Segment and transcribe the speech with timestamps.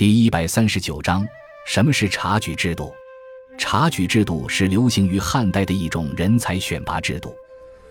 [0.00, 1.28] 第一百三十九章：
[1.66, 2.90] 什么是察举制度？
[3.58, 7.36] 察举制度是流行于汉代的一种人才选拔制度。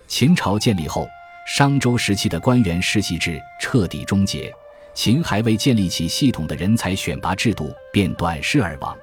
[0.08, 1.08] 秦朝建立后，
[1.46, 4.52] 商周时期的官员世袭制彻底终结，
[4.92, 8.98] 秦还未建立起系统的人才选拔制度，便短视而亡。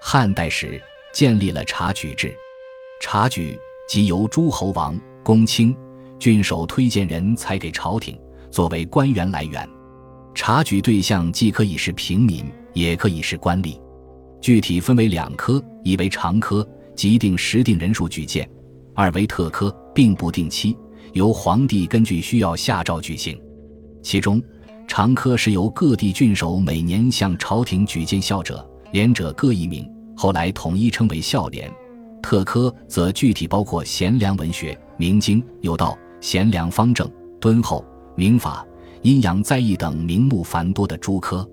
[0.00, 2.34] 汉代时建立了察举制，
[3.02, 5.76] 察举即由诸侯王、公卿、
[6.18, 8.18] 郡守推荐人才给朝廷，
[8.50, 9.68] 作为官员来源。
[10.38, 13.76] 察举对象既可以是平民，也可以是官吏。
[14.40, 18.46] 具体分为两科：一为常科，即定时定人数举荐；
[18.94, 20.76] 二为特科，并不定期，
[21.12, 23.36] 由皇帝根据需要下诏举行。
[24.00, 24.40] 其中，
[24.86, 29.84] 常科是由各地郡守每年向朝廷举荐孝者，廉者各一名，
[30.16, 31.68] 后来统一称为孝廉；
[32.22, 37.10] 特科则具体包括贤良文学、明经、有道、贤良方正、
[37.40, 37.84] 敦厚、
[38.14, 38.64] 明法。
[39.02, 41.48] 阴阳在义等名目繁多的诸科，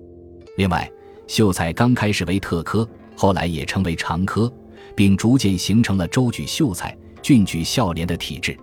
[0.56, 0.90] 另外，
[1.26, 4.52] 秀才刚开始为特科，后来也称为常科，
[4.94, 8.56] 并逐渐形成了州举秀才、郡举孝廉的体制。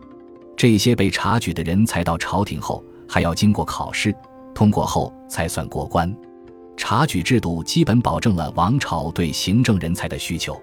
[0.58, 4.14] 这些被察举的人才到朝廷后，还要经过考试，
[4.54, 6.14] 通过后才算过关。
[6.76, 10.60] 察举制度基本保证了王朝对行政人才的需求。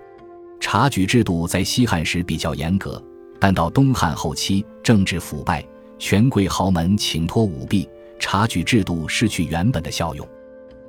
[0.58, 3.02] 察举制度在西汉时比较严格，
[3.38, 5.64] 但到东汉后期，政治腐败，
[5.98, 7.88] 权贵豪门请托舞弊。
[8.32, 10.24] 察举制度失去原本的效用，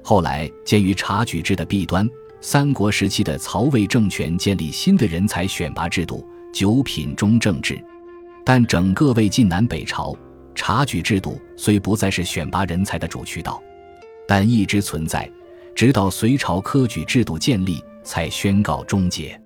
[0.03, 2.07] 后来鉴于察举制的弊端，
[2.39, 7.83] 三国时期的曹魏政权建立新的人才选拔制度——九品中正制。
[8.45, 10.15] 但整个魏晋南北朝，
[10.53, 13.59] 察举制度虽不再是选拔人才的主渠道，
[14.27, 15.27] 但一直存在，
[15.73, 19.40] 直到隋朝科举制度建立才宣告终结。